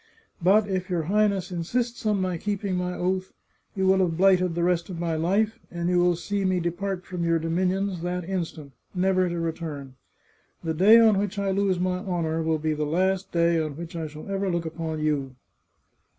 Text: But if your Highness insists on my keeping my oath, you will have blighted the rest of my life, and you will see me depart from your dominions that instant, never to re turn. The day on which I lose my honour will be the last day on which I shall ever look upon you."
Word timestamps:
But 0.41 0.67
if 0.67 0.89
your 0.89 1.03
Highness 1.03 1.51
insists 1.51 2.07
on 2.07 2.19
my 2.21 2.35
keeping 2.39 2.75
my 2.75 2.95
oath, 2.95 3.33
you 3.75 3.85
will 3.85 3.99
have 3.99 4.17
blighted 4.17 4.55
the 4.55 4.63
rest 4.63 4.89
of 4.89 4.99
my 4.99 5.15
life, 5.15 5.59
and 5.69 5.89
you 5.89 5.99
will 5.99 6.15
see 6.15 6.43
me 6.43 6.59
depart 6.59 7.05
from 7.05 7.23
your 7.23 7.37
dominions 7.37 8.01
that 8.01 8.27
instant, 8.27 8.71
never 8.95 9.29
to 9.29 9.39
re 9.39 9.51
turn. 9.51 9.93
The 10.63 10.73
day 10.73 10.99
on 10.99 11.19
which 11.19 11.37
I 11.37 11.51
lose 11.51 11.79
my 11.79 11.99
honour 11.99 12.41
will 12.41 12.57
be 12.57 12.73
the 12.73 12.83
last 12.83 13.31
day 13.31 13.59
on 13.59 13.77
which 13.77 13.95
I 13.95 14.07
shall 14.07 14.27
ever 14.27 14.49
look 14.49 14.65
upon 14.65 15.01
you." 15.01 15.35